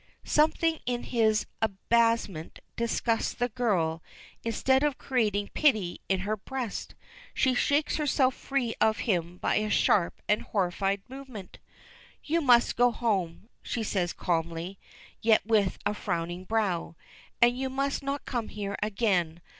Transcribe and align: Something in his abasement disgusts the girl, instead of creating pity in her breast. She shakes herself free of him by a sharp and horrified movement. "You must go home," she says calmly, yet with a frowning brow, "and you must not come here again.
Something 0.25 0.79
in 0.87 1.03
his 1.03 1.45
abasement 1.61 2.57
disgusts 2.75 3.35
the 3.35 3.49
girl, 3.49 4.01
instead 4.43 4.81
of 4.81 4.97
creating 4.97 5.51
pity 5.53 6.01
in 6.09 6.21
her 6.21 6.35
breast. 6.35 6.95
She 7.35 7.53
shakes 7.53 7.97
herself 7.97 8.33
free 8.33 8.73
of 8.81 8.97
him 9.05 9.37
by 9.37 9.57
a 9.57 9.69
sharp 9.69 10.19
and 10.27 10.41
horrified 10.41 11.03
movement. 11.07 11.59
"You 12.23 12.41
must 12.41 12.75
go 12.77 12.89
home," 12.89 13.47
she 13.61 13.83
says 13.83 14.11
calmly, 14.11 14.79
yet 15.21 15.45
with 15.45 15.77
a 15.85 15.93
frowning 15.93 16.45
brow, 16.45 16.95
"and 17.39 17.55
you 17.55 17.69
must 17.69 18.01
not 18.01 18.25
come 18.25 18.47
here 18.47 18.77
again. 18.81 19.39